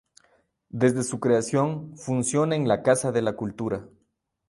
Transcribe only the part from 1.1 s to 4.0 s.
creación, funciona en la Casa de la Cultura.